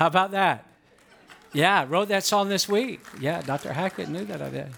[0.00, 0.64] How about that?
[1.52, 3.02] Yeah, wrote that song this week.
[3.20, 3.70] Yeah, Dr.
[3.70, 4.68] Hackett knew that I did.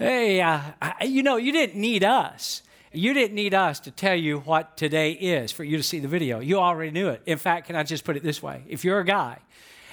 [0.00, 2.62] Hey, uh, I, you know, you didn't need us.
[2.90, 6.08] You didn't need us to tell you what today is for you to see the
[6.08, 6.40] video.
[6.40, 7.22] You already knew it.
[7.24, 8.64] In fact, can I just put it this way?
[8.68, 9.38] If you're a guy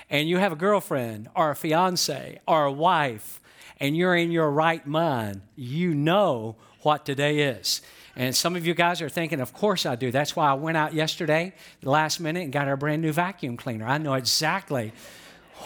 [0.10, 3.40] and you have a girlfriend or a fiance or a wife
[3.80, 7.84] and you're in your right mind, you know what today is.
[8.20, 10.12] And some of you guys are thinking, of course I do.
[10.12, 13.56] That's why I went out yesterday, the last minute, and got our brand new vacuum
[13.56, 13.88] cleaner.
[13.88, 14.92] I know exactly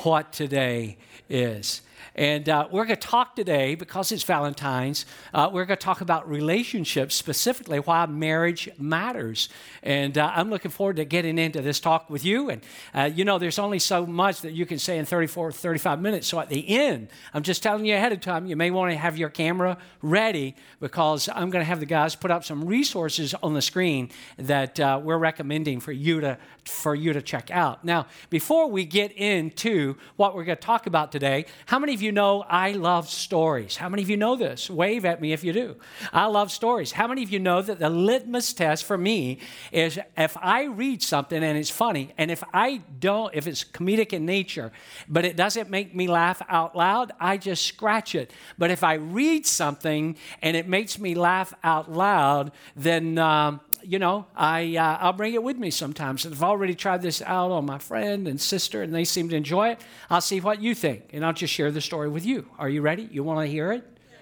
[0.03, 0.97] what today
[1.27, 1.81] is.
[2.15, 6.01] And uh, we're going to talk today, because it's Valentine's, uh, we're going to talk
[6.01, 9.49] about relationships, specifically why marriage matters.
[9.81, 12.49] And uh, I'm looking forward to getting into this talk with you.
[12.49, 12.61] And
[12.93, 16.27] uh, you know, there's only so much that you can say in 34, 35 minutes.
[16.27, 18.97] So at the end, I'm just telling you ahead of time, you may want to
[18.97, 23.33] have your camera ready because I'm going to have the guys put up some resources
[23.41, 27.83] on the screen that uh, we're recommending for you to for you to check out.
[27.83, 32.01] Now, before we get into what we're going to talk about today, how many of
[32.01, 33.75] you know I love stories?
[33.75, 34.69] How many of you know this?
[34.69, 35.75] Wave at me if you do.
[36.11, 36.91] I love stories.
[36.91, 39.39] How many of you know that the litmus test for me
[39.71, 44.13] is if I read something and it's funny, and if I don't, if it's comedic
[44.13, 44.71] in nature,
[45.07, 48.31] but it doesn't make me laugh out loud, I just scratch it.
[48.57, 53.99] But if I read something and it makes me laugh out loud, then um, you
[53.99, 56.25] know, I, uh, I'll bring it with me sometimes.
[56.25, 59.35] And I've already tried this out on my friend and sister, and they seem to
[59.35, 59.81] enjoy it.
[60.09, 62.47] I'll see what you think, and I'll just share the story with you.
[62.57, 63.07] Are you ready?
[63.11, 63.83] You want to hear it?
[64.09, 64.21] Yes.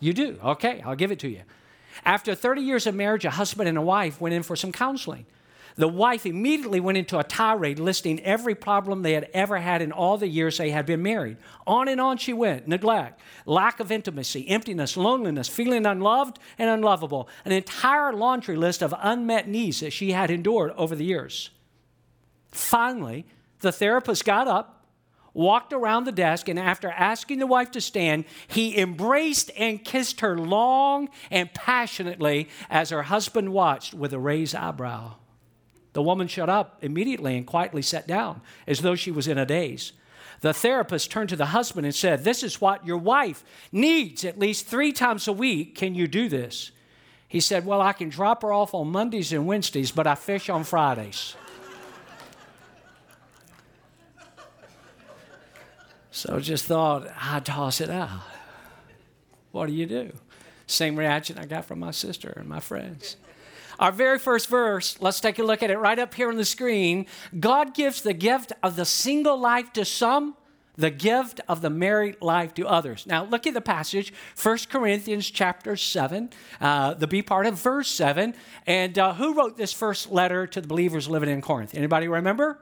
[0.00, 0.38] You do?
[0.42, 1.42] Okay, I'll give it to you.
[2.04, 5.26] After 30 years of marriage, a husband and a wife went in for some counseling.
[5.76, 9.90] The wife immediately went into a tirade listing every problem they had ever had in
[9.90, 11.38] all the years they had been married.
[11.66, 17.28] On and on she went neglect, lack of intimacy, emptiness, loneliness, feeling unloved and unlovable,
[17.44, 21.50] an entire laundry list of unmet needs that she had endured over the years.
[22.50, 23.24] Finally,
[23.60, 24.84] the therapist got up,
[25.32, 30.20] walked around the desk, and after asking the wife to stand, he embraced and kissed
[30.20, 35.14] her long and passionately as her husband watched with a raised eyebrow.
[35.92, 39.46] The woman shut up immediately and quietly sat down as though she was in a
[39.46, 39.92] daze.
[40.40, 44.38] The therapist turned to the husband and said, This is what your wife needs at
[44.38, 45.76] least three times a week.
[45.76, 46.72] Can you do this?
[47.28, 50.48] He said, Well, I can drop her off on Mondays and Wednesdays, but I fish
[50.48, 51.36] on Fridays.
[56.10, 58.20] so just thought, I'd toss it out.
[59.52, 60.12] What do you do?
[60.66, 63.16] Same reaction I got from my sister and my friends.
[63.82, 66.44] Our very first verse, let's take a look at it right up here on the
[66.44, 67.04] screen.
[67.40, 70.36] God gives the gift of the single life to some,
[70.76, 73.08] the gift of the married life to others.
[73.08, 77.88] Now, look at the passage, 1 Corinthians chapter 7, uh, the B part of verse
[77.88, 78.36] 7.
[78.68, 81.74] And uh, who wrote this first letter to the believers living in Corinth?
[81.74, 82.60] Anybody remember?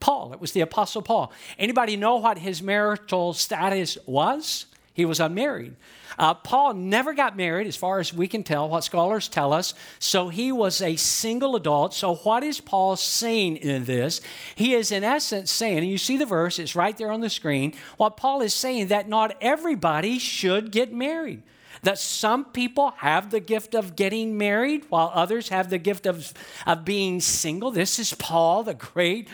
[0.00, 0.32] Paul.
[0.32, 1.34] It was the Apostle Paul.
[1.58, 4.64] Anybody know what his marital status was?
[4.96, 5.76] He was unmarried.
[6.18, 9.74] Uh, Paul never got married, as far as we can tell, what scholars tell us.
[9.98, 11.92] So he was a single adult.
[11.92, 14.22] So, what is Paul saying in this?
[14.54, 17.28] He is, in essence, saying, and you see the verse, it's right there on the
[17.28, 17.74] screen.
[17.98, 21.42] What Paul is saying that not everybody should get married
[21.82, 26.32] that some people have the gift of getting married while others have the gift of,
[26.66, 27.70] of being single.
[27.70, 29.28] This is Paul, the great,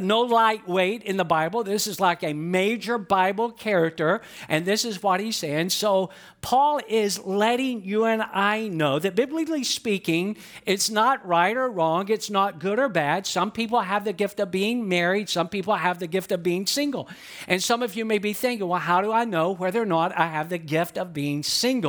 [0.00, 1.64] no lightweight in the Bible.
[1.64, 5.70] This is like a major Bible character, and this is what he's saying.
[5.70, 6.10] So,
[6.44, 12.10] Paul is letting you and I know that biblically speaking, it's not right or wrong,
[12.10, 13.26] it's not good or bad.
[13.26, 16.66] Some people have the gift of being married, some people have the gift of being
[16.66, 17.08] single.
[17.48, 20.14] And some of you may be thinking, well, how do I know whether or not
[20.18, 21.83] I have the gift of being single?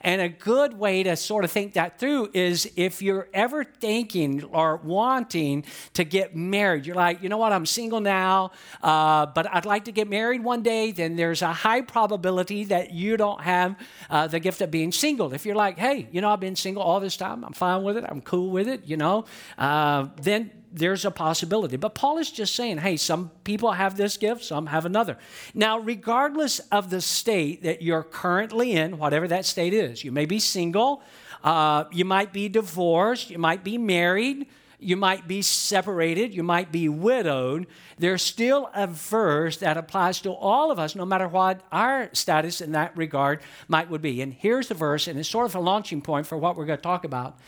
[0.00, 4.44] And a good way to sort of think that through is if you're ever thinking
[4.44, 9.52] or wanting to get married, you're like, you know what, I'm single now, uh, but
[9.52, 13.40] I'd like to get married one day, then there's a high probability that you don't
[13.40, 13.76] have
[14.10, 15.32] uh, the gift of being single.
[15.32, 17.96] If you're like, hey, you know, I've been single all this time, I'm fine with
[17.96, 19.24] it, I'm cool with it, you know,
[19.56, 21.76] uh, then there's a possibility.
[21.76, 25.18] But Paul is just saying, hey, some people have this gift, some have another.
[25.54, 30.26] Now, regardless of the state that you're currently in, whatever that state is, you may
[30.26, 31.02] be single,
[31.44, 34.46] uh, you might be divorced, you might be married,
[34.80, 37.66] you might be separated, you might be widowed,
[37.98, 42.60] there's still a verse that applies to all of us, no matter what our status
[42.60, 44.22] in that regard might would be.
[44.22, 46.78] And here's the verse, and it's sort of a launching point for what we're going
[46.78, 47.38] to talk about.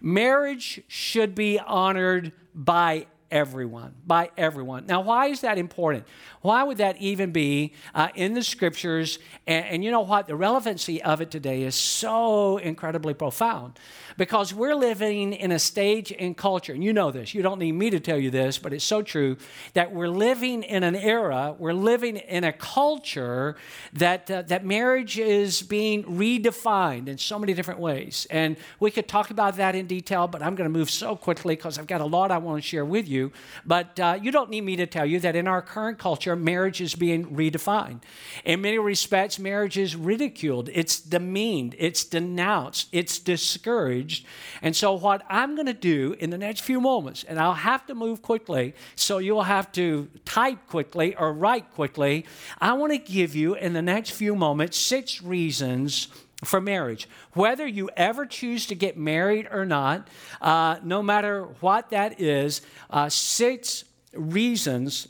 [0.00, 3.94] Marriage should be honored by everyone.
[4.06, 4.86] By everyone.
[4.86, 6.04] Now, why is that important?
[6.40, 9.18] Why would that even be uh, in the scriptures?
[9.46, 10.26] And, and you know what?
[10.26, 13.78] The relevancy of it today is so incredibly profound
[14.16, 17.72] because we're living in a stage in culture, and you know this, you don't need
[17.72, 19.36] me to tell you this, but it's so true
[19.74, 23.56] that we're living in an era, we're living in a culture
[23.92, 28.26] that, uh, that marriage is being redefined in so many different ways.
[28.30, 31.54] And we could talk about that in detail, but I'm going to move so quickly
[31.54, 33.17] because I've got a lot I want to share with you.
[33.64, 36.80] But uh, you don't need me to tell you that in our current culture, marriage
[36.80, 38.00] is being redefined.
[38.44, 44.26] In many respects, marriage is ridiculed, it's demeaned, it's denounced, it's discouraged
[44.62, 47.86] and so, what I'm going to do in the next few moments, and I'll have
[47.86, 52.26] to move quickly, so you'll have to type quickly or write quickly.
[52.60, 56.08] I want to give you in the next few moments six reasons
[56.44, 57.08] for marriage.
[57.32, 60.08] Whether you ever choose to get married or not,
[60.40, 65.08] uh, no matter what that is, uh, six reasons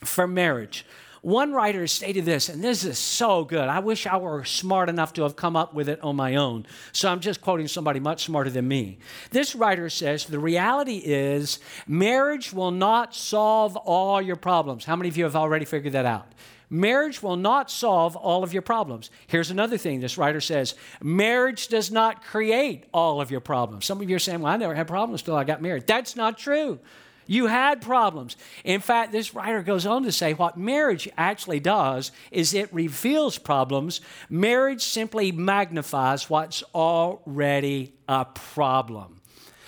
[0.00, 0.86] for marriage.
[1.24, 3.66] One writer stated this, and this is so good.
[3.66, 6.66] I wish I were smart enough to have come up with it on my own.
[6.92, 8.98] So I'm just quoting somebody much smarter than me.
[9.30, 14.84] This writer says the reality is marriage will not solve all your problems.
[14.84, 16.30] How many of you have already figured that out?
[16.70, 19.10] Marriage will not solve all of your problems.
[19.26, 23.84] Here's another thing this writer says marriage does not create all of your problems.
[23.84, 25.86] Some of you are saying, Well, I never had problems until I got married.
[25.86, 26.78] That's not true.
[27.26, 28.36] You had problems.
[28.64, 33.38] In fact, this writer goes on to say what marriage actually does is it reveals
[33.38, 34.00] problems.
[34.28, 39.20] Marriage simply magnifies what's already a problem.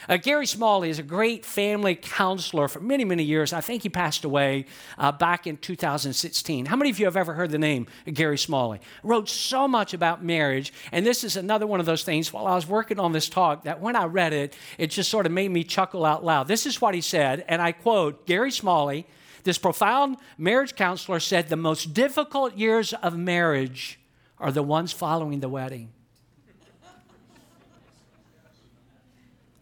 [0.08, 3.52] Uh, Gary Smalley is a great family counselor for many, many years.
[3.52, 4.66] I think he passed away
[4.98, 6.66] uh, back in 2016.
[6.66, 8.80] How many of you have ever heard the name Gary Smalley?
[9.02, 12.32] Wrote so much about marriage, and this is another one of those things.
[12.32, 15.26] While I was working on this talk, that when I read it, it just sort
[15.26, 16.48] of made me chuckle out loud.
[16.48, 19.06] This is what he said, and I quote Gary Smalley,
[19.42, 23.98] this profound marriage counselor, said, The most difficult years of marriage
[24.38, 25.90] are the ones following the wedding.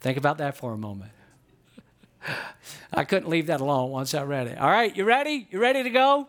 [0.04, 1.12] Think about that for a moment.
[2.92, 4.58] I couldn't leave that alone once I read it.
[4.58, 5.48] All right, you ready?
[5.50, 6.28] You ready to go?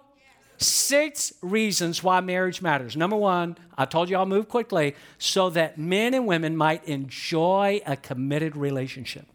[0.58, 2.96] Six reasons why marriage matters.
[2.96, 7.82] Number one, I told you I'll move quickly so that men and women might enjoy
[7.86, 9.26] a committed relationship.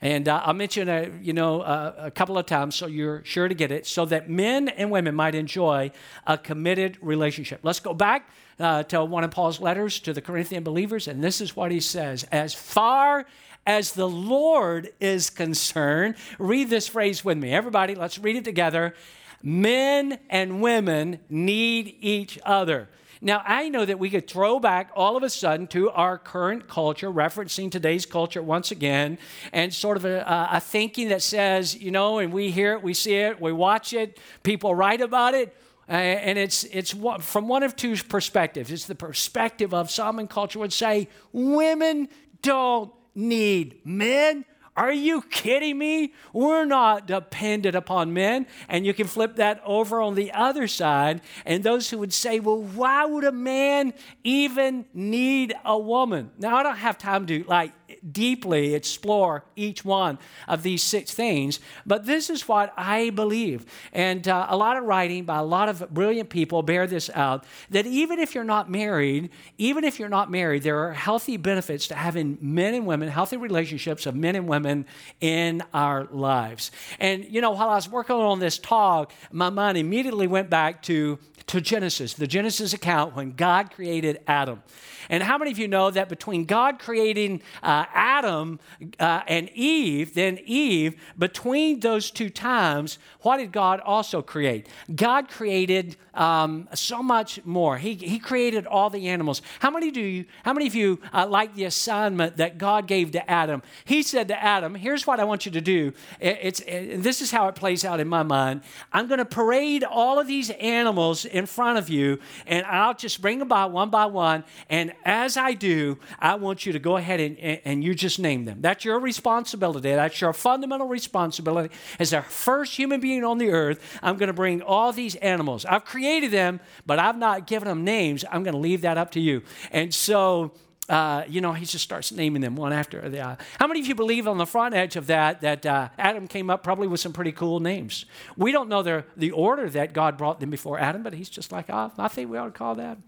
[0.00, 3.48] And uh, I'll mention a, you know, uh, a couple of times so you're sure
[3.48, 5.90] to get it, so that men and women might enjoy
[6.26, 7.60] a committed relationship.
[7.64, 11.40] Let's go back uh, to one of Paul's letters to the Corinthian believers, and this
[11.42, 13.26] is what he says As far
[13.68, 16.14] as the Lord is concerned.
[16.38, 17.52] Read this phrase with me.
[17.52, 18.94] Everybody, let's read it together.
[19.42, 22.88] Men and women need each other.
[23.20, 26.66] Now, I know that we could throw back all of a sudden to our current
[26.66, 29.18] culture, referencing today's culture once again,
[29.52, 32.94] and sort of a, a, thinking that says, you know, and we hear it, we
[32.94, 35.54] see it, we watch it, people write about it.
[35.88, 38.70] And it's, it's from one of two perspectives.
[38.70, 42.08] It's the perspective of some in culture would say, women
[42.42, 44.44] don't need men.
[44.76, 46.14] Are you kidding me?
[46.32, 48.46] We're not dependent upon men.
[48.68, 51.20] And you can flip that over on the other side.
[51.44, 53.92] And those who would say, well, why would a man
[54.22, 56.30] even need a woman?
[56.38, 57.72] Now, I don't have time to like
[58.12, 63.66] deeply explore each one of these six things, but this is what I believe.
[63.92, 67.44] And uh, a lot of writing by a lot of brilliant people bear this out
[67.70, 71.88] that even if you're not married, even if you're not married, there are healthy benefits
[71.88, 74.86] to having men and women, healthy relationships of men and women
[75.20, 76.70] in our lives.
[76.98, 80.82] And, you know, while I was working on this talk, my mind immediately went back
[80.84, 81.18] to,
[81.48, 84.62] to Genesis, the Genesis account when God created Adam.
[85.08, 88.60] And how many of you know that between God creating uh, Adam
[89.00, 94.68] uh, and Eve, then Eve, between those two times, what did God also create?
[94.94, 97.78] God created um, so much more.
[97.78, 99.40] He, he created all the animals.
[99.60, 100.24] How many do you?
[100.44, 103.62] How many of you uh, like the assignment that God gave to Adam?
[103.84, 105.92] He said to Adam, "Here's what I want you to do.
[106.18, 108.62] It, it's it, this is how it plays out in my mind.
[108.92, 113.22] I'm going to parade all of these animals in front of you, and I'll just
[113.22, 114.42] bring them by one by one.
[114.68, 118.44] And as I do, I want you to go ahead and, and, you just name
[118.44, 118.60] them.
[118.60, 119.90] That's your responsibility.
[119.90, 123.80] That's your fundamental responsibility as the first human being on the earth.
[124.02, 125.64] I'm going to bring all these animals.
[125.64, 128.24] I've created them, but I've not given them names.
[128.30, 129.42] I'm going to leave that up to you.
[129.70, 130.52] And so,
[130.88, 133.38] uh, you know, he just starts naming them one after the other.
[133.58, 136.48] How many of you believe on the front edge of that that uh, Adam came
[136.48, 138.06] up probably with some pretty cool names?
[138.36, 141.52] We don't know the, the order that God brought them before Adam, but he's just
[141.52, 142.98] like, oh, I think we ought to call that.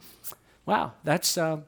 [0.67, 1.61] Wow, that's, uh,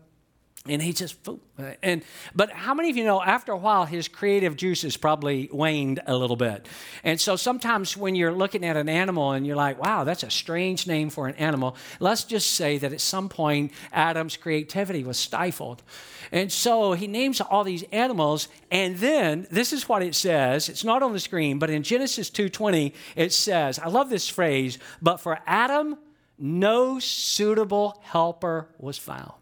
[0.68, 2.04] and he just uh, and
[2.36, 6.16] but how many of you know after a while his creative juices probably waned a
[6.16, 6.68] little bit.
[7.02, 10.30] And so sometimes when you're looking at an animal and you're like wow that's a
[10.30, 15.18] strange name for an animal let's just say that at some point adam's creativity was
[15.18, 15.82] stifled.
[16.30, 20.84] And so he names all these animals and then this is what it says it's
[20.84, 25.18] not on the screen but in genesis 2.20 it says i love this phrase but
[25.18, 25.98] for adam
[26.38, 29.32] no suitable helper was found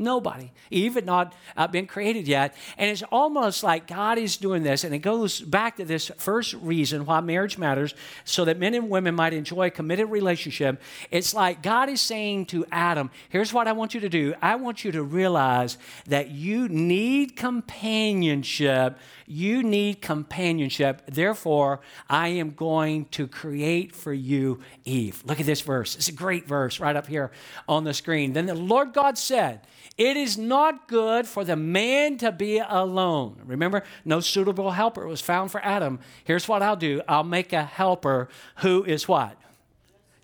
[0.00, 2.56] Nobody, even not uh, been created yet.
[2.78, 6.54] And it's almost like God is doing this, and it goes back to this first
[6.54, 10.80] reason why marriage matters, so that men and women might enjoy a committed relationship.
[11.10, 14.34] It's like God is saying to Adam, Here's what I want you to do.
[14.40, 15.76] I want you to realize
[16.06, 18.98] that you need companionship.
[19.26, 21.02] You need companionship.
[21.06, 25.22] Therefore, I am going to create for you Eve.
[25.26, 25.94] Look at this verse.
[25.94, 27.30] It's a great verse right up here
[27.68, 28.32] on the screen.
[28.32, 29.60] Then the Lord God said,
[29.98, 33.40] it is not good for the man to be alone.
[33.44, 36.00] Remember, no suitable helper was found for Adam.
[36.24, 38.28] Here's what I'll do I'll make a helper
[38.58, 39.36] who is what?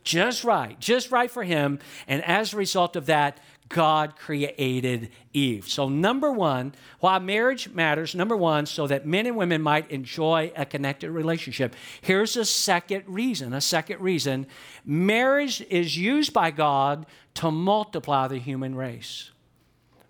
[0.02, 1.80] Just right, just right for him.
[2.06, 5.68] And as a result of that, God created Eve.
[5.68, 10.52] So, number one, why marriage matters, number one, so that men and women might enjoy
[10.54, 11.74] a connected relationship.
[12.00, 14.46] Here's a second reason a second reason
[14.84, 19.32] marriage is used by God to multiply the human race.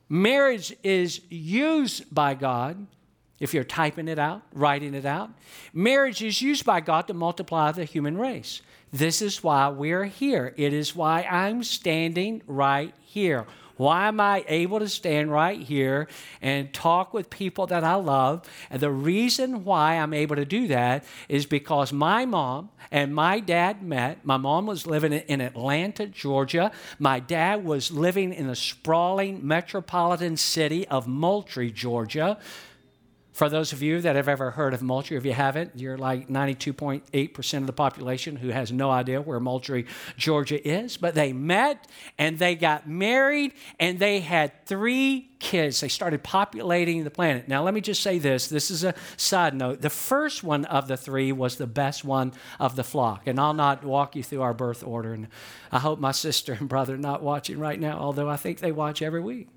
[0.09, 2.87] Marriage is used by God,
[3.41, 5.31] if you're typing it out, writing it out.
[5.73, 8.63] Marriage is used by God to multiply the human race.
[8.93, 10.55] This is why we're here.
[10.57, 13.47] It is why I'm standing right here.
[13.77, 16.09] Why am I able to stand right here
[16.41, 18.49] and talk with people that I love?
[18.71, 23.41] And the reason why I'm able to do that is because my mom and my
[23.41, 24.25] dad met.
[24.25, 26.73] My mom was living in Atlanta, Georgia.
[26.99, 32.39] My dad was living in the sprawling metropolitan city of Moultrie, Georgia.
[33.37, 36.27] For those of you that have ever heard of Moultrie, if you haven't, you're like
[36.31, 39.85] 92.8% of the population who has no idea where Moultrie,
[40.17, 40.97] Georgia is.
[40.97, 45.81] But they met and they got married and they had three kids.
[45.81, 47.47] They started populating the planet.
[47.47, 49.83] Now, let me just say this this is a side note.
[49.83, 53.27] The first one of the three was the best one of the flock.
[53.27, 55.13] And I'll not walk you through our birth order.
[55.13, 55.29] And
[55.71, 58.73] I hope my sister and brother are not watching right now, although I think they
[58.73, 59.49] watch every week.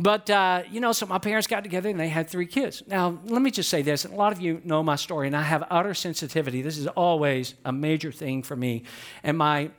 [0.00, 2.84] But, uh, you know, so my parents got together and they had three kids.
[2.86, 4.04] Now, let me just say this.
[4.04, 6.62] A lot of you know my story, and I have utter sensitivity.
[6.62, 8.84] This is always a major thing for me.
[9.24, 9.70] And my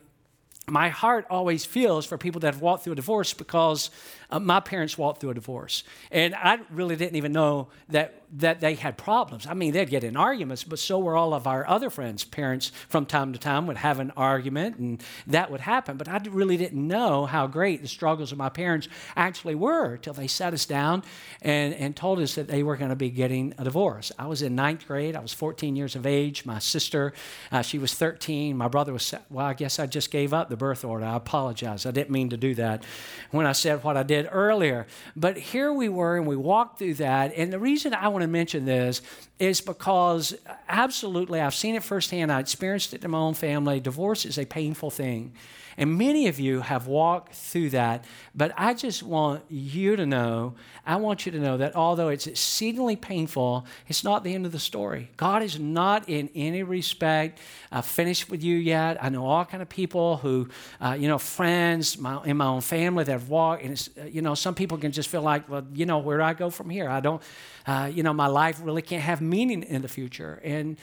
[0.68, 3.90] my heart always feels for people that have walked through a divorce because
[4.32, 5.84] uh, my parents walked through a divorce.
[6.12, 9.48] And I really didn't even know that, that they had problems.
[9.48, 12.72] I mean, they'd get in arguments, but so were all of our other friends' parents
[12.88, 15.98] from time to time would have an argument, and that would happen.
[15.98, 20.14] But I really didn't know how great the struggles of my parents actually were till
[20.14, 21.04] they sat us down
[21.42, 24.12] and, and told us that they were going to be getting a divorce.
[24.20, 25.16] I was in ninth grade.
[25.16, 26.46] I was 14 years of age.
[26.46, 27.14] My sister,
[27.52, 28.56] uh, she was 13.
[28.56, 31.06] My brother was, well, I guess I just gave up the birth order.
[31.06, 31.86] I apologize.
[31.88, 32.84] I didn't mean to do that
[33.32, 34.88] when I said what I did did earlier.
[35.16, 37.34] But here we were, and we walked through that.
[37.36, 39.02] And the reason I want to mention this
[39.40, 40.36] is because
[40.68, 42.32] absolutely, I've seen it firsthand.
[42.32, 43.80] I experienced it in my own family.
[43.80, 45.34] Divorce is a painful thing.
[45.80, 48.04] And many of you have walked through that,
[48.36, 50.56] but I just want you to know,
[50.86, 54.52] I want you to know that although it's exceedingly painful, it's not the end of
[54.52, 55.10] the story.
[55.16, 57.40] God is not in any respect
[57.72, 59.02] uh, finished with you yet.
[59.02, 60.50] I know all kind of people who,
[60.82, 64.04] uh, you know, friends my, in my own family that have walked, and it's, uh,
[64.04, 66.50] you know, some people can just feel like, well, you know, where do I go
[66.50, 66.90] from here?
[66.90, 67.24] I don't,
[67.66, 70.42] uh, you know, my life really can't have meaning in the future.
[70.44, 70.76] And,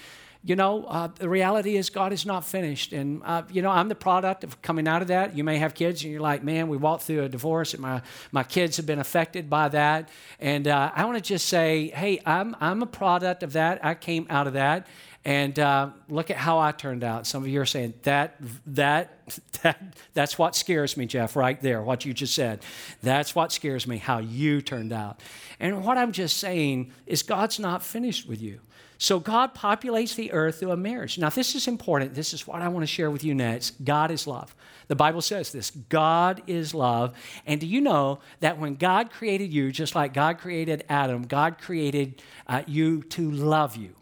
[0.47, 2.93] you know, uh, the reality is God is not finished.
[2.93, 5.37] And, uh, you know, I'm the product of coming out of that.
[5.37, 8.01] You may have kids and you're like, man, we walked through a divorce and my,
[8.31, 10.09] my kids have been affected by that.
[10.39, 13.85] And uh, I want to just say, hey, I'm, I'm a product of that.
[13.85, 14.87] I came out of that.
[15.25, 17.27] And uh, look at how I turned out.
[17.27, 18.37] Some of you are saying that
[18.67, 19.19] that
[19.63, 21.35] that that's what scares me, Jeff.
[21.35, 22.63] Right there, what you just said.
[23.03, 23.97] That's what scares me.
[23.97, 25.21] How you turned out.
[25.59, 28.61] And what I'm just saying is, God's not finished with you.
[28.99, 31.19] So God populates the earth through a marriage.
[31.19, 32.15] Now, this is important.
[32.15, 33.85] This is what I want to share with you next.
[33.85, 34.55] God is love.
[34.89, 37.15] The Bible says this God is love.
[37.47, 41.59] And do you know that when God created you, just like God created Adam, God
[41.59, 43.95] created uh, you to love you?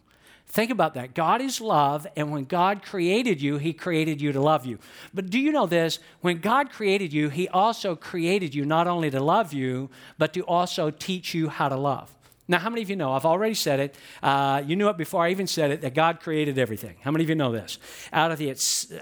[0.46, 1.14] Think about that.
[1.14, 4.78] God is love, and when God created you, He created you to love you.
[5.12, 5.98] But do you know this?
[6.20, 10.42] When God created you, He also created you not only to love you, but to
[10.42, 12.13] also teach you how to love.
[12.46, 13.12] Now, how many of you know?
[13.12, 13.96] I've already said it.
[14.22, 16.96] Uh, you knew it before I even said it that God created everything.
[17.00, 17.78] How many of you know this?
[18.12, 18.54] Out of the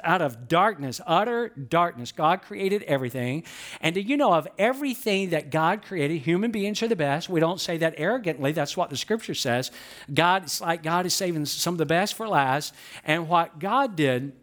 [0.04, 3.42] out of darkness, utter darkness, God created everything.
[3.80, 6.18] And do you know of everything that God created?
[6.18, 7.28] Human beings are the best.
[7.28, 8.52] We don't say that arrogantly.
[8.52, 9.72] That's what the Scripture says.
[10.12, 12.72] God, it's like God is saving some of the best for last.
[13.04, 14.34] And what God did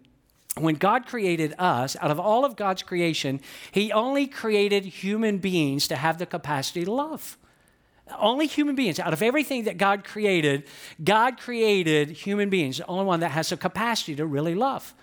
[0.58, 3.39] when God created us, out of all of God's creation,
[3.72, 7.38] He only created human beings to have the capacity to love.
[8.18, 9.00] Only human beings.
[9.00, 10.66] Out of everything that God created,
[11.04, 14.94] God created human beings, the only one that has the capacity to really love.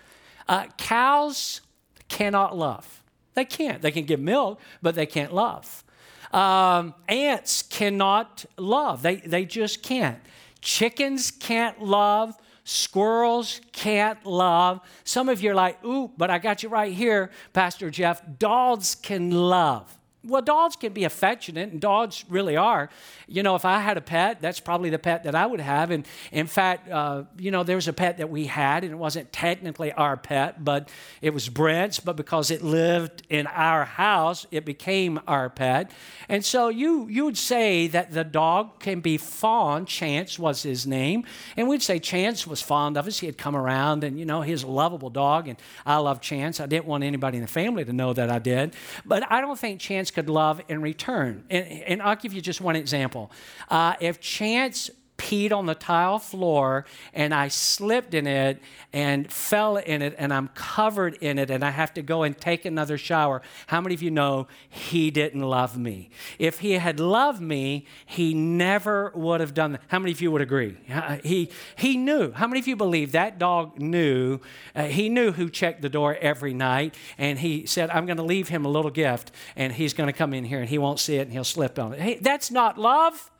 [0.49, 1.61] Uh, cows
[2.09, 3.03] cannot love.
[3.35, 3.83] They can't.
[3.83, 5.85] They can give milk, but they can't love.
[6.33, 9.03] Um, ants cannot love.
[9.03, 10.19] They, they just can't.
[10.61, 12.35] Chickens can't love.
[12.65, 14.81] Squirrels can't love.
[15.05, 18.23] Some of you are like, ooh, but I got you right here, Pastor Jeff.
[18.39, 19.97] Dogs can love.
[20.27, 22.91] Well, dogs can be affectionate, and dogs really are.
[23.29, 25.93] You know, if I had a pet, that's probably the pet that I would have.
[25.93, 28.97] And in fact, uh, you know, there was a pet that we had, and it
[28.97, 30.89] wasn't technically our pet, but
[31.23, 32.01] it was Brent's.
[32.01, 35.93] But because it lived in our house, it became our pet.
[36.29, 39.87] And so you you would say that the dog can be fond.
[39.87, 41.25] Chance was his name,
[41.57, 43.21] and we'd say Chance was fond of us.
[43.21, 46.59] He had come around, and you know, he's a lovable dog, and I love Chance.
[46.59, 49.59] I didn't want anybody in the family to know that I did, but I don't
[49.59, 51.45] think Chance could love in return.
[51.51, 53.31] And, and I'll give you just one example.
[53.69, 58.61] Uh, if Chance peed on the tile floor and I slipped in it
[58.93, 62.37] and fell in it and I'm covered in it and I have to go and
[62.37, 63.43] take another shower.
[63.69, 66.11] How many of you know he didn't love me?
[66.39, 69.83] If he had loved me, he never would have done that.
[69.89, 70.77] How many of you would agree?
[71.23, 72.33] He, he knew.
[72.33, 74.41] How many of you believe that dog knew?
[74.75, 78.23] Uh, he knew who checked the door every night and he said, I'm going to
[78.23, 81.01] leave him a little gift and he's going to come in here and he won't
[81.01, 82.01] see it and he'll slip on it.
[82.01, 83.31] Hey, that's not love.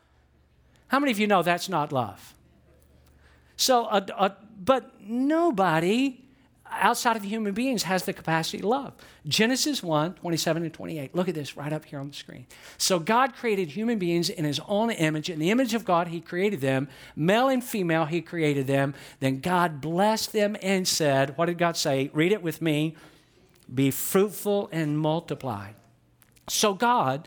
[0.89, 2.35] How many of you know that's not love?
[3.57, 4.29] So, uh, uh,
[4.63, 6.23] but nobody
[6.71, 8.93] outside of human beings has the capacity to love.
[9.27, 11.15] Genesis 1 27 and 28.
[11.15, 12.47] Look at this right up here on the screen.
[12.77, 15.31] So, God created human beings in his own image.
[15.31, 16.89] In the image of God, he created them.
[17.15, 18.95] Male and female, he created them.
[19.21, 22.11] Then God blessed them and said, What did God say?
[22.13, 22.95] Read it with me
[23.73, 25.73] be fruitful and multiply.
[26.49, 27.27] So, God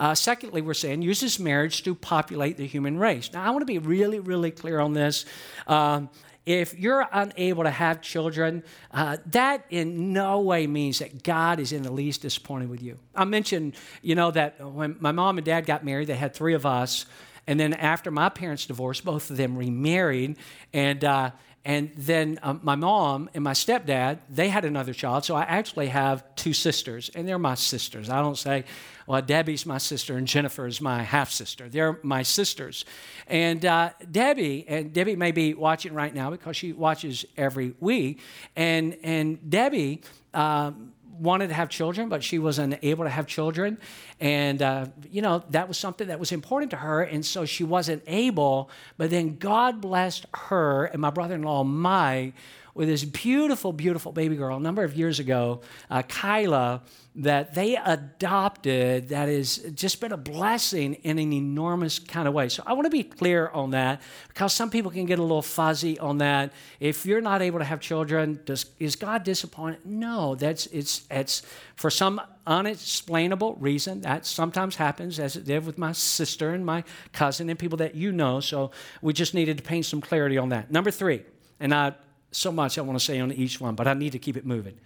[0.00, 3.30] uh, secondly, we're saying uses marriage to populate the human race.
[3.32, 5.26] Now, I want to be really, really clear on this.
[5.66, 6.08] Um,
[6.46, 11.72] if you're unable to have children, uh, that in no way means that God is
[11.72, 12.96] in the least disappointed with you.
[13.14, 16.54] I mentioned, you know, that when my mom and dad got married, they had three
[16.54, 17.04] of us.
[17.46, 20.36] And then after my parents divorced, both of them remarried.
[20.72, 21.32] And, uh,
[21.64, 25.24] and then um, my mom and my stepdad, they had another child.
[25.26, 28.08] So I actually have two sisters, and they're my sisters.
[28.08, 28.64] I don't say,
[29.06, 31.68] well, Debbie's my sister and Jennifer is my half sister.
[31.68, 32.84] They're my sisters.
[33.26, 38.20] And uh, Debbie, and Debbie may be watching right now because she watches every week.
[38.54, 43.78] And, and Debbie, um, wanted to have children, but she wasn't able to have children.
[44.20, 47.02] And, uh, you know, that was something that was important to her.
[47.02, 48.70] And so she wasn't able.
[48.96, 52.34] But then God blessed her and my brother in law, Mike,
[52.74, 56.82] with this beautiful, beautiful baby girl a number of years ago, uh, Kyla,
[57.16, 62.48] that they adopted that has just been a blessing in an enormous kind of way.
[62.48, 65.42] So I want to be clear on that because some people can get a little
[65.42, 66.52] fuzzy on that.
[66.78, 69.84] If you're not able to have children, does, is God disappointed?
[69.84, 71.42] No, that's it's it's
[71.74, 76.84] for some unexplainable reason that sometimes happens, as it did with my sister and my
[77.12, 78.38] cousin and people that you know.
[78.38, 78.70] So
[79.02, 80.70] we just needed to paint some clarity on that.
[80.70, 81.24] Number three,
[81.58, 81.94] and I
[82.32, 84.46] so much I want to say on each one, but I need to keep it
[84.46, 84.78] moving.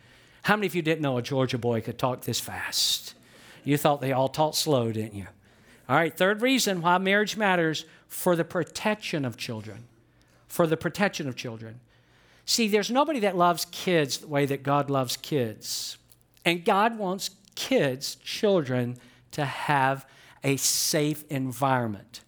[0.43, 3.15] How many of you didn't know a Georgia boy could talk this fast?
[3.65, 5.27] You thought they all talked slow, didn't you?
[5.89, 9.85] All right, third reason why marriage matters for the protection of children.
[10.49, 11.81] For the protection of children.
[12.47, 15.97] See, there's nobody that loves kids the way that God loves kids.
[16.45, 18.99] And God wants kids, children,
[19.33, 20.07] to have
[20.43, 22.21] a safe environment.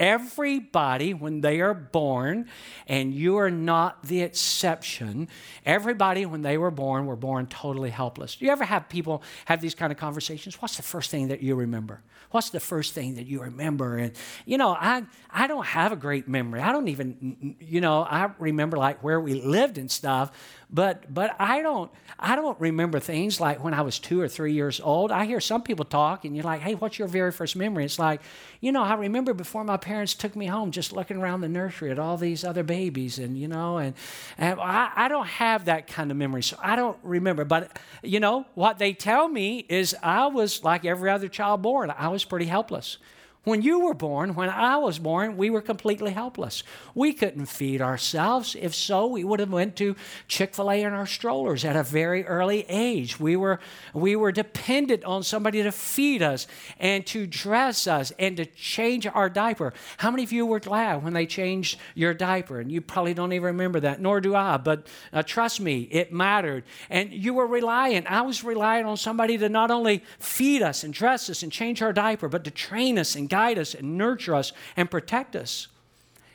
[0.00, 2.48] Everybody, when they are born,
[2.88, 5.28] and you are not the exception,
[5.66, 8.36] everybody, when they were born, were born totally helpless.
[8.36, 10.60] Do you ever have people have these kind of conversations?
[10.62, 12.00] What's the first thing that you remember?
[12.30, 13.98] What's the first thing that you remember?
[13.98, 14.12] And,
[14.46, 16.60] you know, I, I don't have a great memory.
[16.60, 20.30] I don't even, you know, I remember like where we lived and stuff,
[20.72, 24.52] but but I don't I don't remember things like when I was two or three
[24.52, 25.10] years old.
[25.10, 27.98] I hear some people talk, and you're like, "Hey, what's your very first memory?" It's
[27.98, 28.20] like,
[28.60, 31.90] you know, I remember before my parents took me home, just looking around the nursery
[31.90, 33.94] at all these other babies, and you know, and,
[34.38, 37.44] and I, I don't have that kind of memory, so I don't remember.
[37.44, 41.90] But you know, what they tell me is I was like every other child born.
[41.90, 42.98] I was pretty helpless.
[43.44, 46.62] When you were born, when I was born, we were completely helpless.
[46.94, 48.54] We couldn't feed ourselves.
[48.54, 49.96] If so, we would have went to
[50.28, 53.18] Chick-fil-A in our strollers at a very early age.
[53.18, 53.58] We were
[53.94, 56.46] we were dependent on somebody to feed us
[56.78, 59.72] and to dress us and to change our diaper.
[59.96, 62.60] How many of you were glad when they changed your diaper?
[62.60, 66.12] And you probably don't even remember that, nor do I, but uh, trust me, it
[66.12, 66.64] mattered.
[66.90, 68.06] And you were reliant.
[68.06, 71.80] I was relying on somebody to not only feed us and dress us and change
[71.80, 75.68] our diaper, but to train us and guide us and nurture us and protect us.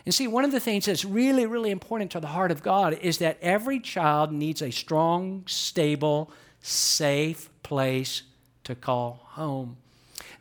[0.05, 2.97] And see, one of the things that's really, really important to the heart of God
[3.01, 6.31] is that every child needs a strong, stable,
[6.61, 8.23] safe place
[8.63, 9.77] to call home.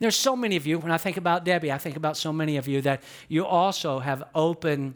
[0.00, 2.56] There's so many of you, when I think about Debbie, I think about so many
[2.56, 4.94] of you that you also have opened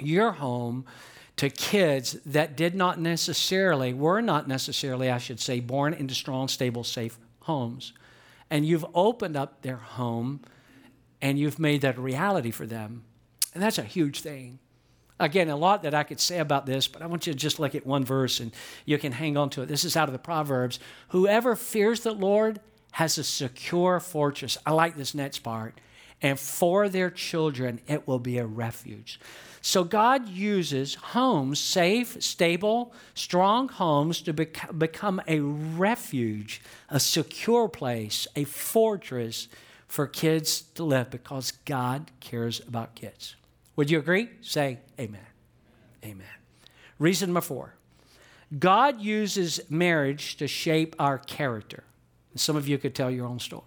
[0.00, 0.84] your home
[1.36, 6.48] to kids that did not necessarily, were not necessarily, I should say, born into strong,
[6.48, 7.92] stable, safe homes.
[8.50, 10.40] And you've opened up their home
[11.20, 13.04] and you've made that a reality for them.
[13.54, 14.58] And that's a huge thing.
[15.18, 17.58] Again, a lot that I could say about this, but I want you to just
[17.58, 18.52] look at one verse and
[18.84, 19.66] you can hang on to it.
[19.66, 20.78] This is out of the Proverbs.
[21.08, 22.60] Whoever fears the Lord
[22.92, 24.58] has a secure fortress.
[24.66, 25.80] I like this next part.
[26.20, 29.20] And for their children, it will be a refuge.
[29.60, 37.68] So God uses homes, safe, stable, strong homes, to bec- become a refuge, a secure
[37.68, 39.48] place, a fortress
[39.86, 43.36] for kids to live because God cares about kids.
[43.76, 44.30] Would you agree?
[44.40, 45.20] Say amen.
[46.04, 46.26] Amen.
[46.98, 47.74] Reason number four
[48.58, 51.84] God uses marriage to shape our character.
[52.34, 53.64] Some of you could tell your own story.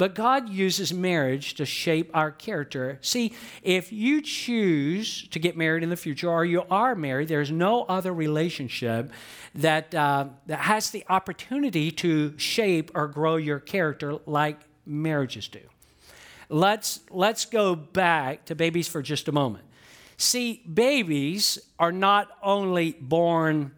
[0.00, 2.98] But God uses marriage to shape our character.
[3.02, 7.50] See, if you choose to get married in the future or you are married, there's
[7.50, 9.12] no other relationship
[9.54, 15.60] that, uh, that has the opportunity to shape or grow your character like marriages do.
[16.48, 19.64] Let's, let's go back to babies for just a moment.
[20.16, 23.72] See, babies are not only born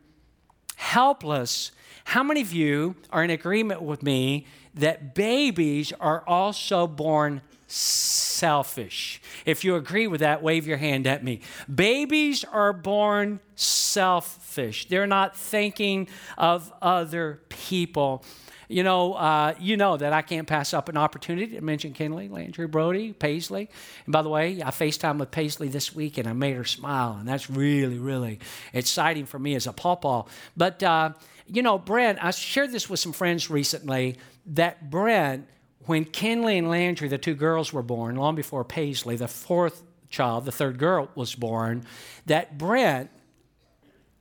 [0.77, 1.71] helpless,
[2.05, 9.21] how many of you are in agreement with me that babies are also born selfish?
[9.45, 11.41] If you agree with that, wave your hand at me.
[11.73, 18.25] Babies are born selfish, they're not thinking of other people
[18.73, 22.29] you know, uh, you know that I can't pass up an opportunity to mention Kinley,
[22.29, 23.69] Landry, Brody, Paisley.
[24.07, 27.17] And by the way, I FaceTime with Paisley this week and I made her smile,
[27.19, 28.41] and that's really, really
[28.73, 30.25] exciting for me as a pawpaw.
[30.57, 31.13] But, uh,
[31.47, 35.49] you know, Brent, I shared this with some friends recently that Brent,
[35.87, 40.47] when Kinley and Landry, the two girls, were born, long before Paisley, the fourth child,
[40.47, 41.85] the third girl, was born,
[42.27, 43.11] that Brent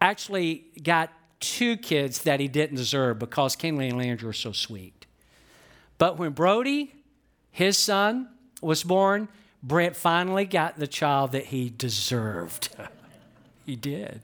[0.02, 5.06] actually got two kids that he didn't deserve because Kinley and Landry were so sweet.
[5.98, 6.94] But when Brody,
[7.52, 8.30] his son,
[8.62, 9.28] was born,
[9.62, 12.70] Brent finally got the child that he deserved.
[13.66, 14.22] he did.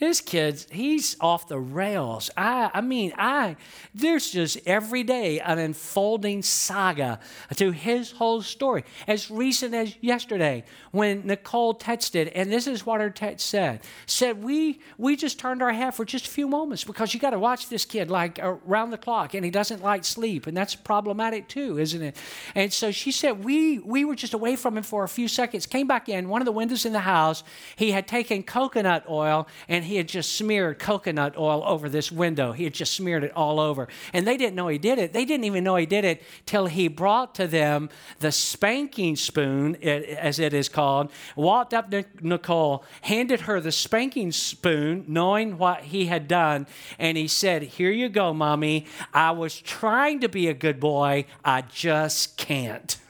[0.00, 2.30] This kid's he's off the rails.
[2.34, 3.56] I, I mean, I
[3.94, 7.20] there's just every day an unfolding saga
[7.56, 8.84] to his whole story.
[9.06, 14.42] As recent as yesterday, when Nicole texted, and this is what her text said: said
[14.42, 17.38] we we just turned our head for just a few moments because you got to
[17.38, 21.46] watch this kid like around the clock, and he doesn't like sleep, and that's problematic
[21.46, 22.16] too, isn't it?
[22.54, 25.66] And so she said we we were just away from him for a few seconds.
[25.66, 27.44] Came back in one of the windows in the house.
[27.76, 32.52] He had taken coconut oil and he had just smeared coconut oil over this window.
[32.52, 33.88] He had just smeared it all over.
[34.12, 35.12] And they didn't know he did it.
[35.12, 39.76] They didn't even know he did it till he brought to them the spanking spoon,
[39.76, 45.82] as it is called, walked up to Nicole, handed her the spanking spoon, knowing what
[45.82, 46.66] he had done,
[46.98, 48.86] and he said, Here you go, mommy.
[49.14, 52.96] I was trying to be a good boy, I just can't.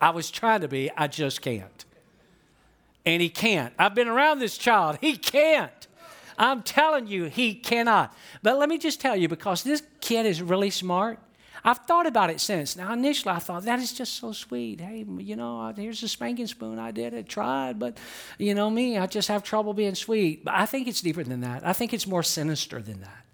[0.00, 1.84] I was trying to be, I just can't
[3.14, 3.72] and he can't.
[3.78, 4.98] I've been around this child.
[5.00, 5.86] He can't.
[6.38, 8.14] I'm telling you, he cannot.
[8.42, 11.18] But let me just tell you, because this kid is really smart,
[11.64, 12.76] I've thought about it since.
[12.76, 14.80] Now, initially, I thought that is just so sweet.
[14.80, 16.78] Hey, you know, here's a spanking spoon.
[16.78, 17.98] I did it, tried, but
[18.38, 20.44] you know me, I just have trouble being sweet.
[20.44, 21.66] But I think it's deeper than that.
[21.66, 23.24] I think it's more sinister than that.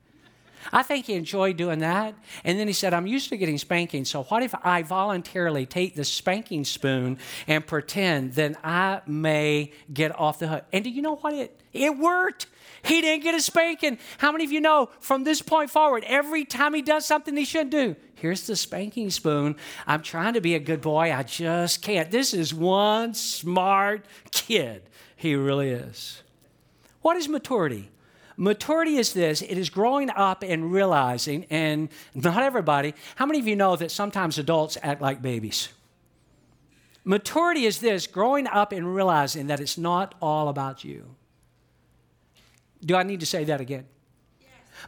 [0.73, 2.15] I think he enjoyed doing that.
[2.45, 5.95] And then he said, I'm used to getting spanking, so what if I voluntarily take
[5.95, 10.65] the spanking spoon and pretend then I may get off the hook?
[10.73, 11.35] And do you know what?
[11.35, 12.47] It, it worked.
[12.85, 13.99] He didn't get a spanking.
[14.19, 17.45] How many of you know from this point forward, every time he does something he
[17.45, 19.57] shouldn't do, here's the spanking spoon.
[19.87, 21.13] I'm trying to be a good boy.
[21.13, 22.11] I just can't.
[22.11, 24.83] This is one smart kid.
[25.17, 26.23] He really is.
[27.01, 27.91] What is maturity?
[28.37, 33.47] Maturity is this it is growing up and realizing, and not everybody, how many of
[33.47, 35.69] you know that sometimes adults act like babies?
[37.05, 41.17] Maturity is this growing up and realizing that it's not all about you.
[42.85, 43.87] Do I need to say that again?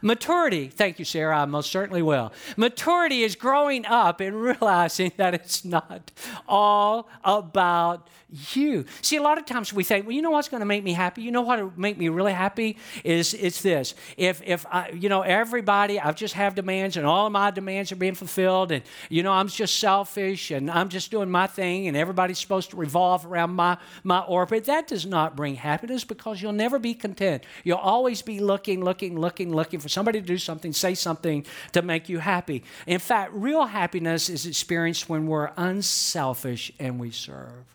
[0.01, 2.31] Maturity, thank you, Sarah, I most certainly will.
[2.55, 6.11] Maturity is growing up and realizing that it's not
[6.47, 8.07] all about
[8.53, 8.85] you.
[9.01, 10.93] See, a lot of times we think, well, you know what's going to make me
[10.93, 11.21] happy?
[11.21, 13.95] You know what will make me really happy is it's this.
[14.17, 17.91] If if I, you know, everybody, I just have demands and all of my demands
[17.91, 21.87] are being fulfilled, and you know, I'm just selfish and I'm just doing my thing,
[21.87, 24.65] and everybody's supposed to revolve around my my orbit.
[24.65, 27.43] That does not bring happiness because you'll never be content.
[27.63, 31.81] You'll always be looking, looking, looking, looking for somebody to do something, say something to
[31.81, 32.63] make you happy.
[32.85, 37.65] In fact, real happiness is experienced when we're unselfish and we serve.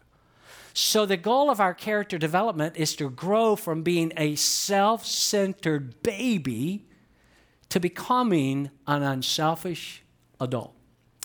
[0.74, 6.02] So, the goal of our character development is to grow from being a self centered
[6.02, 6.86] baby
[7.68, 10.02] to becoming an unselfish
[10.40, 10.74] adult.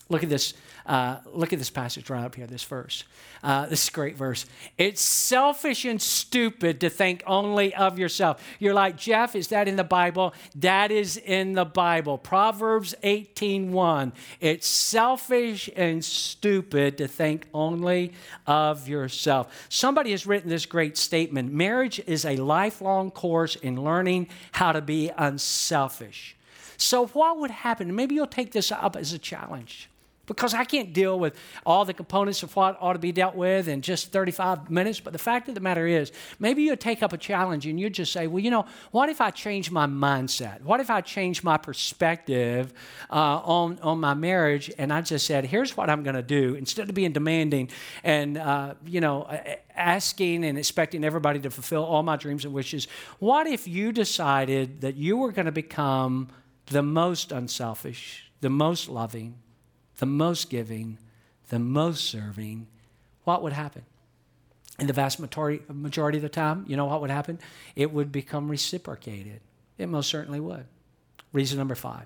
[0.09, 0.53] Look at this
[0.87, 3.03] uh, look at this passage right up here, this verse.
[3.43, 4.45] Uh, this is a great verse.
[4.77, 8.41] It's selfish and stupid to think only of yourself.
[8.57, 10.33] You're like, Jeff, is that in the Bible?
[10.55, 12.17] That is in the Bible.
[12.17, 14.13] Proverbs 18:1.
[14.39, 18.13] It's selfish and stupid to think only
[18.45, 19.67] of yourself.
[19.67, 24.81] Somebody has written this great statement marriage is a lifelong course in learning how to
[24.81, 26.37] be unselfish.
[26.77, 27.93] So, what would happen?
[27.93, 29.89] Maybe you'll take this up as a challenge
[30.27, 31.35] because I can't deal with
[31.65, 34.99] all the components of what ought to be dealt with in just 35 minutes.
[34.99, 37.89] But the fact of the matter is, maybe you take up a challenge and you
[37.89, 40.61] just say, well, you know, what if I change my mindset?
[40.61, 42.73] What if I change my perspective
[43.09, 44.69] uh, on, on my marriage?
[44.77, 46.55] And I just said, here's what I'm going to do.
[46.55, 47.69] Instead of being demanding
[48.03, 49.27] and, uh, you know,
[49.75, 52.87] asking and expecting everybody to fulfill all my dreams and wishes,
[53.19, 56.27] what if you decided that you were going to become
[56.65, 59.35] the most unselfish, the most loving,
[59.97, 60.97] the most giving,
[61.49, 62.67] the most serving,
[63.23, 63.83] what would happen?
[64.79, 67.39] In the vast majority, majority of the time, you know what would happen?
[67.75, 69.41] It would become reciprocated.
[69.77, 70.65] It most certainly would.
[71.33, 72.05] Reason number five.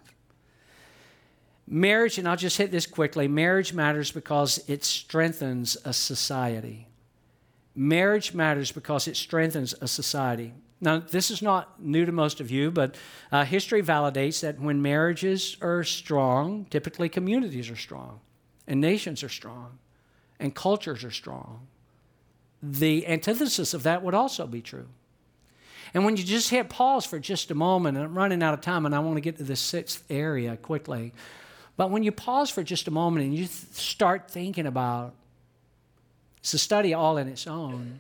[1.68, 6.88] Marriage, and I'll just hit this quickly marriage matters because it strengthens a society.
[7.76, 10.54] Marriage matters because it strengthens a society.
[10.84, 12.96] Now, this is not new to most of you, but
[13.32, 18.20] uh, history validates that when marriages are strong, typically communities are strong,
[18.68, 19.78] and nations are strong,
[20.40, 21.68] and cultures are strong.
[22.64, 24.88] The antithesis of that would also be true.
[25.94, 28.62] And when you just hit pause for just a moment, and I'm running out of
[28.62, 31.14] time, and I want to get to the sixth area quickly,
[31.78, 35.14] but when you pause for just a moment and you th- start thinking about
[36.38, 38.00] it's a study all in its own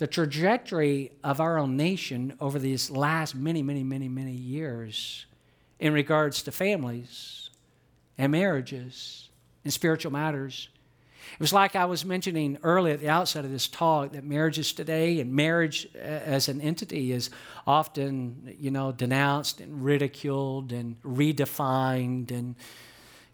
[0.00, 5.26] the trajectory of our own nation over these last many, many, many, many years
[5.78, 7.50] in regards to families
[8.16, 9.28] and marriages
[9.62, 10.70] and spiritual matters.
[11.34, 14.72] It was like I was mentioning early at the outset of this talk that marriages
[14.72, 17.28] today and marriage uh, as an entity is
[17.66, 22.54] often, you know, denounced and ridiculed and redefined and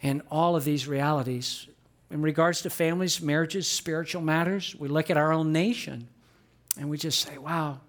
[0.02, 1.68] and all of these realities.
[2.10, 6.08] In regards to families, marriages, spiritual matters, we look at our own nation
[6.78, 7.80] and we just say, wow,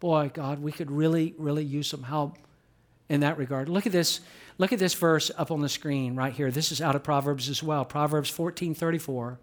[0.00, 2.38] boy, God, we could really, really use some help
[3.08, 3.68] in that regard.
[3.68, 4.20] Look at this.
[4.58, 6.50] Look at this verse up on the screen right here.
[6.50, 7.84] This is out of Proverbs as well.
[7.84, 9.38] Proverbs 14 34.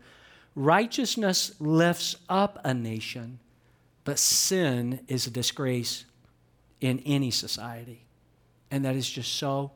[0.56, 3.40] Righteousness lifts up a nation,
[4.04, 6.06] but sin is a disgrace
[6.82, 8.06] in any society.
[8.72, 9.72] And that is just so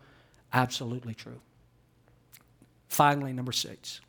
[0.51, 1.41] absolutely true.
[2.87, 4.01] Finally, number six.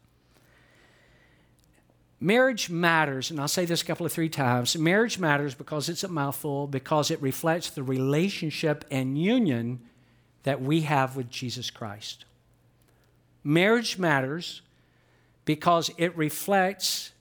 [2.25, 4.79] Marriage matters, and I'll say this a couple of three times.
[4.79, 9.79] Marriage matters because it's a mouthful, because it reflects the relationship and union
[10.45, 12.25] that we have with Jesus Christ.
[13.45, 14.63] Marriage matters
[15.45, 17.13] because it reflects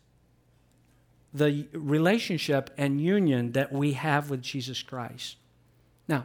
[1.34, 5.36] the relationship and union that we have with Jesus Christ.
[6.08, 6.24] Now,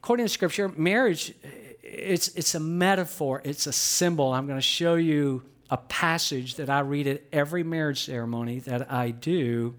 [0.00, 1.34] according to Scripture, marriage
[1.82, 4.32] it's, it's a metaphor, it's a symbol.
[4.32, 8.90] I'm going to show you a passage that I read at every marriage ceremony that
[8.92, 9.74] I do.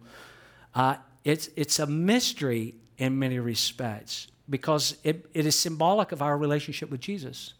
[0.75, 6.37] Uh, it's, it's a mystery in many respects because it, it is symbolic of our
[6.37, 7.53] relationship with Jesus.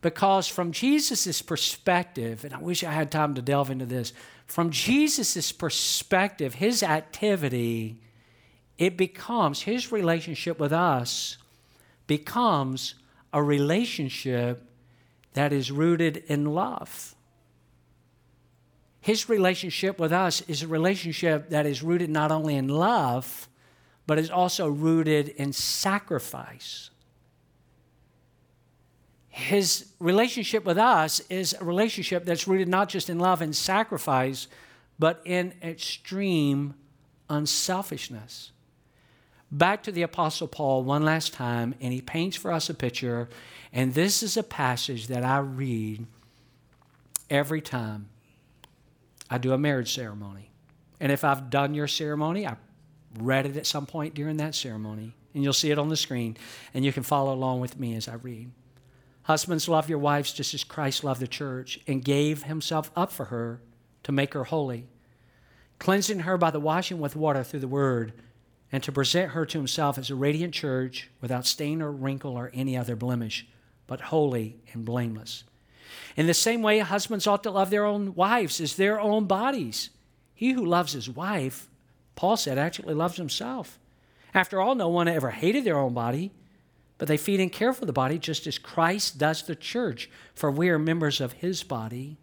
[0.00, 4.12] Because from Jesus' perspective, and I wish I had time to delve into this,
[4.46, 8.00] from Jesus' perspective, his activity,
[8.78, 11.36] it becomes, his relationship with us
[12.06, 12.94] becomes
[13.32, 14.64] a relationship
[15.34, 17.14] that is rooted in love.
[19.00, 23.48] His relationship with us is a relationship that is rooted not only in love,
[24.06, 26.90] but is also rooted in sacrifice.
[29.28, 34.48] His relationship with us is a relationship that's rooted not just in love and sacrifice,
[34.98, 36.74] but in extreme
[37.30, 38.50] unselfishness.
[39.50, 43.28] Back to the Apostle Paul one last time, and he paints for us a picture.
[43.72, 46.06] And this is a passage that I read
[47.30, 48.08] every time
[49.30, 50.50] I do a marriage ceremony.
[51.00, 52.56] And if I've done your ceremony, I
[53.18, 55.14] read it at some point during that ceremony.
[55.34, 56.36] And you'll see it on the screen,
[56.74, 58.50] and you can follow along with me as I read.
[59.22, 63.26] Husbands, love your wives just as Christ loved the church and gave himself up for
[63.26, 63.60] her
[64.04, 64.86] to make her holy,
[65.78, 68.14] cleansing her by the washing with water through the word,
[68.72, 72.50] and to present her to himself as a radiant church without stain or wrinkle or
[72.54, 73.46] any other blemish,
[73.86, 75.44] but holy and blameless.
[76.16, 79.90] In the same way, husbands ought to love their own wives as their own bodies.
[80.34, 81.68] He who loves his wife,
[82.16, 83.78] Paul said, actually loves himself.
[84.34, 86.32] After all, no one ever hated their own body
[86.98, 90.50] but they feed and care for the body just as Christ does the church, for
[90.50, 92.18] we are members of his body.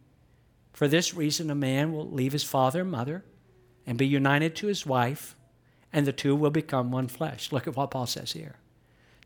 [0.74, 3.24] For this reason, a man will leave his father and mother
[3.88, 5.36] and be united to his wife,
[5.94, 7.54] and the two will become one flesh.
[7.54, 8.58] Look at what Paul says here.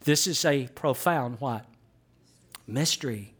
[0.03, 1.65] This is a profound what?
[2.67, 3.33] Mystery.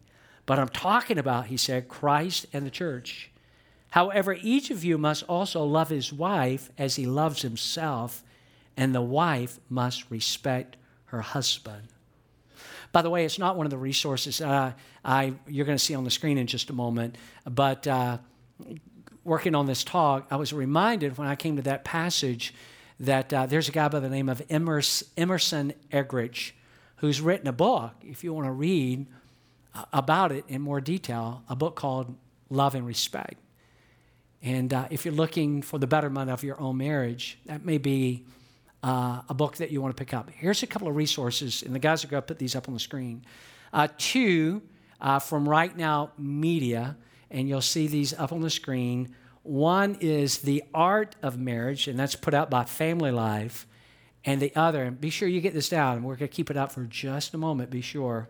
[0.49, 3.29] But I'm talking about, he said, Christ and the church.
[3.91, 8.23] However, each of you must also love his wife as he loves himself,
[8.75, 11.89] and the wife must respect her husband.
[12.91, 14.73] By the way, it's not one of the resources uh,
[15.05, 18.17] I, you're going to see on the screen in just a moment, but uh,
[19.23, 22.55] working on this talk, I was reminded when I came to that passage
[22.99, 26.53] that uh, there's a guy by the name of Emerson, Eggerichs
[26.95, 29.05] who's written a book, if you want to read
[29.93, 32.15] about it in more detail, a book called
[32.49, 33.35] Love and Respect.
[34.41, 38.25] And uh, if you're looking for the betterment of your own marriage, that may be
[38.83, 40.29] uh, a book that you want to pick up.
[40.29, 42.73] Here's a couple of resources, and the guys are going to put these up on
[42.73, 43.25] the screen.
[43.73, 44.61] Uh, two
[45.01, 46.97] uh, from Right Now Media,
[47.29, 49.13] and you'll see these up on the screen.
[49.43, 53.67] One is The Art of Marriage, and that's put out by Family Life.
[54.25, 56.49] And the other, and be sure you get this down, and we're going to keep
[56.49, 58.29] it up for just a moment, be sure.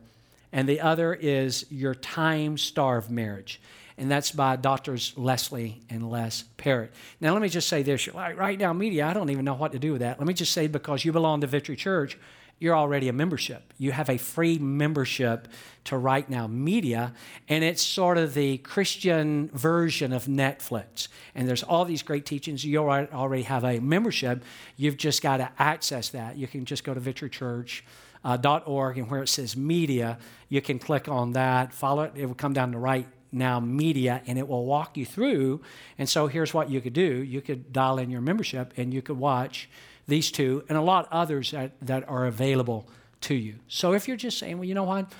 [0.52, 3.62] And the other is Your Time Starved Marriage
[4.00, 6.94] and that's by Doctors Leslie and Les Parrott.
[7.20, 9.80] Now, let me just say this right now, media, I don't even know what to
[9.80, 10.18] do with that.
[10.18, 12.18] Let me just say because you belong to Victory Church,
[12.60, 13.74] you're already a membership.
[13.78, 15.48] You have a free membership
[15.86, 17.14] to Right Now Media,
[17.48, 21.08] and it's sort of the Christian version of Netflix.
[21.34, 22.66] And there's all these great teachings.
[22.66, 24.44] You already have a membership.
[24.76, 26.38] You've just got to access that.
[26.38, 30.18] You can just go to victorychurch.org, uh, and where it says media,
[30.50, 32.12] you can click on that, follow it.
[32.16, 35.62] It will come down to right now media and it will walk you through.
[35.98, 39.02] And so here's what you could do you could dial in your membership and you
[39.02, 39.70] could watch
[40.10, 42.88] these two and a lot others that, that are available
[43.22, 43.56] to you.
[43.68, 45.12] So if you're just saying, well, you know what,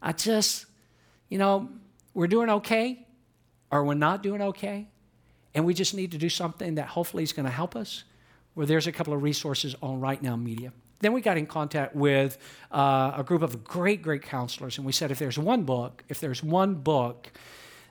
[0.00, 0.66] I just,
[1.28, 1.68] you know,
[2.14, 3.06] we're doing okay
[3.70, 4.88] or we're not doing okay,
[5.54, 8.04] and we just need to do something that hopefully is going to help us,
[8.54, 10.72] well, there's a couple of resources on Right Now Media.
[11.00, 12.38] Then we got in contact with
[12.72, 16.18] uh, a group of great, great counselors, and we said, if there's one book, if
[16.18, 17.30] there's one book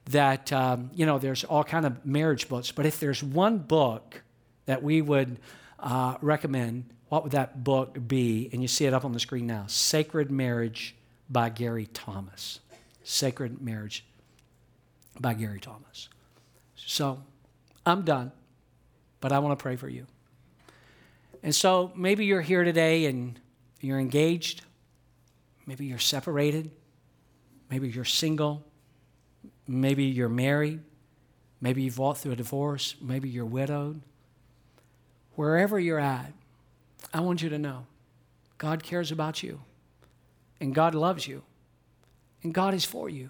[0.10, 4.22] that um, you know there's all kind of marriage books but if there's one book
[4.66, 5.40] that we would
[5.80, 8.50] uh, recommend what would that book be?
[8.52, 9.66] And you see it up on the screen now.
[9.68, 10.96] Sacred marriage
[11.30, 12.60] by gary thomas.
[13.04, 14.06] Sacred marriage
[15.20, 16.10] by gary thomas.
[16.76, 17.22] So
[17.86, 18.32] i'm done
[19.20, 20.06] but i want to pray for you.
[21.44, 23.40] And so maybe you're here today and
[23.80, 24.64] you're engaged.
[25.66, 26.72] Maybe you're separated.
[27.70, 28.66] Maybe you're single.
[29.68, 30.82] Maybe you're married.
[31.62, 32.96] Maybe you've walked through a divorce.
[33.02, 34.02] Maybe you're widowed.
[35.38, 36.34] Wherever you're at,
[37.14, 37.86] I want you to know
[38.58, 39.62] God cares about you,
[40.60, 41.44] and God loves you,
[42.42, 43.30] and God is for you.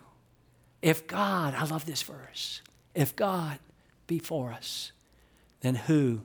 [0.82, 2.62] If God, I love this verse,
[2.96, 3.60] if God
[4.08, 4.93] be for us,
[5.60, 6.22] then who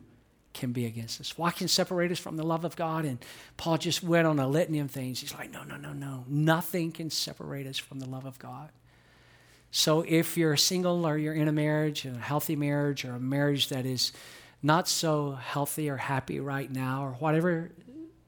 [0.52, 1.36] can be against us?
[1.36, 3.04] What can separate us from the love of God?
[3.04, 3.18] And
[3.56, 5.20] Paul just went on a litany of things.
[5.20, 6.24] He's like, no, no, no, no.
[6.28, 8.70] Nothing can separate us from the love of God.
[9.72, 13.68] So if you're single or you're in a marriage, a healthy marriage, or a marriage
[13.70, 14.12] that is
[14.62, 17.70] not so healthy or happy right now, or whatever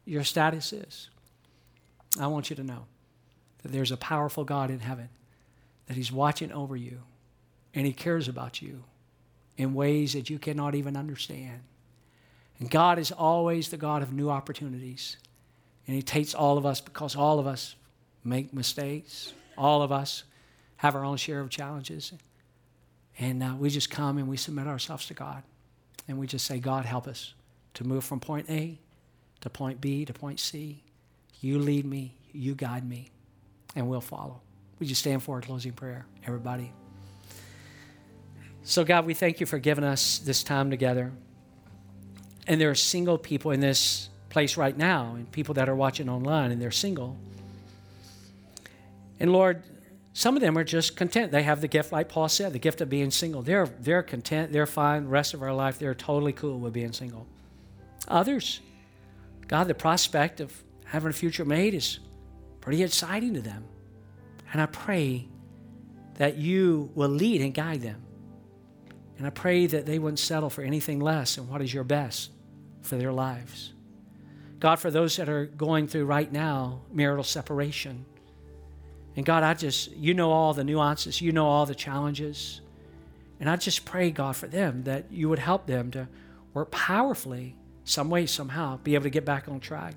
[0.05, 1.09] your status is,
[2.19, 2.87] I want you to know
[3.63, 5.09] that there's a powerful God in heaven,
[5.87, 7.01] that He's watching over you,
[7.75, 8.85] and He cares about you
[9.57, 11.61] in ways that you cannot even understand.
[12.59, 15.17] And God is always the God of new opportunities.
[15.87, 17.77] And He takes all of us because all of us
[18.25, 19.33] make mistakes.
[19.57, 20.25] All of us
[20.77, 22.13] have our own share of challenges.
[23.19, 25.43] And uh, we just come and we submit ourselves to God.
[26.09, 27.35] And we just say, God, help us
[27.75, 28.79] to move from point A
[29.41, 30.83] to point B to point C.
[31.41, 33.11] You lead me, you guide me,
[33.77, 34.41] and we'll follow.
[34.79, 36.73] Would you stand for a closing prayer, everybody?
[38.63, 41.13] So, God, we thank you for giving us this time together.
[42.47, 46.09] And there are single people in this place right now, and people that are watching
[46.09, 47.17] online, and they're single.
[49.21, 49.63] And Lord,
[50.17, 51.33] some of them are just content.
[51.33, 53.43] They have the gift, like Paul said, the gift of being single.
[53.43, 55.03] They're, they're content, they're fine.
[55.03, 57.27] The rest of our life, they're totally cool with being single.
[58.07, 58.61] Others,
[59.49, 60.53] God, the prospect of
[60.85, 61.99] having a future mate is
[62.61, 63.65] pretty exciting to them.
[64.53, 65.27] And I pray
[66.15, 68.01] that you will lead and guide them.
[69.19, 72.31] And I pray that they wouldn't settle for anything less than what is your best
[72.83, 73.73] for their lives.
[74.61, 78.07] God, for those that are going through right now marital separation,
[79.17, 82.61] and God, I just, you know all the nuances, you know all the challenges.
[83.39, 86.09] And I just pray, God, for them that you would help them to
[86.53, 89.95] work powerfully, some way, somehow, be able to get back on track.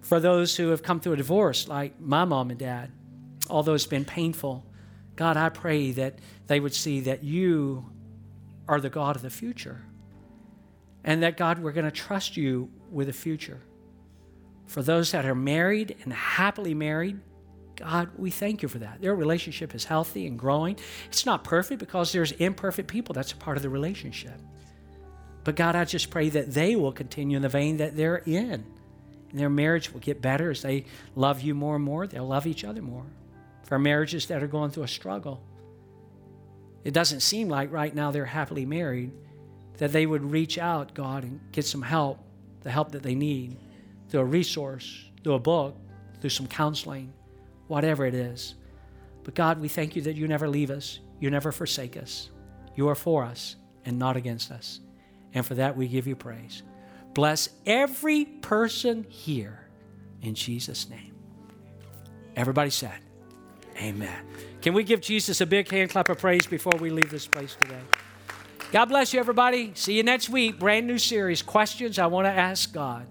[0.00, 2.90] For those who have come through a divorce, like my mom and dad,
[3.48, 4.64] although it's been painful,
[5.16, 7.90] God, I pray that they would see that you
[8.68, 9.82] are the God of the future.
[11.02, 13.60] And that, God, we're going to trust you with the future.
[14.66, 17.20] For those that are married and happily married,
[17.80, 19.00] God, we thank you for that.
[19.00, 20.76] Their relationship is healthy and growing.
[21.06, 23.14] It's not perfect because there's imperfect people.
[23.14, 24.38] That's a part of the relationship.
[25.44, 28.66] But God, I just pray that they will continue in the vein that they're in.
[29.30, 30.84] And their marriage will get better as they
[31.16, 32.06] love you more and more.
[32.06, 33.06] They'll love each other more.
[33.62, 35.42] For marriages that are going through a struggle,
[36.84, 39.12] it doesn't seem like right now they're happily married,
[39.78, 42.18] that they would reach out, God, and get some help,
[42.60, 43.56] the help that they need,
[44.10, 45.76] through a resource, through a book,
[46.20, 47.10] through some counseling
[47.70, 48.56] whatever it is.
[49.24, 52.30] But God, we thank you that you never leave us, you never forsake us.
[52.74, 54.80] You are for us and not against us.
[55.34, 56.62] And for that, we give you praise.
[57.14, 59.68] Bless every person here
[60.22, 61.14] in Jesus' name.
[62.36, 62.98] Everybody said,
[63.76, 64.26] Amen.
[64.60, 67.54] Can we give Jesus a big hand clap of praise before we leave this place
[67.54, 67.80] today?
[68.72, 69.72] God bless you, everybody.
[69.74, 70.58] See you next week.
[70.58, 73.06] Brand new series Questions I Want to Ask God.